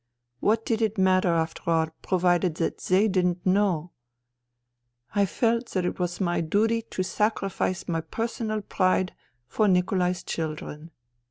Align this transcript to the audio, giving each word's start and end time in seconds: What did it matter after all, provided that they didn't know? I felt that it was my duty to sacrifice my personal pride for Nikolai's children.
What 0.39 0.65
did 0.65 0.81
it 0.81 0.97
matter 0.97 1.29
after 1.29 1.61
all, 1.69 1.85
provided 2.01 2.55
that 2.55 2.79
they 2.79 3.07
didn't 3.07 3.45
know? 3.45 3.91
I 5.13 5.27
felt 5.27 5.69
that 5.73 5.85
it 5.85 5.99
was 5.99 6.19
my 6.19 6.41
duty 6.41 6.81
to 6.81 7.03
sacrifice 7.03 7.87
my 7.87 8.01
personal 8.01 8.63
pride 8.63 9.13
for 9.45 9.67
Nikolai's 9.67 10.23
children. 10.23 10.89